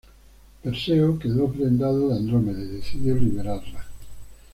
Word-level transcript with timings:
Perseo 0.63 1.19
quedó 1.19 1.47
prendado 1.51 2.09
de 2.09 2.15
Andrómeda 2.17 2.59
y 2.59 2.69
decidió 2.69 3.13
liberarla. 3.13 3.85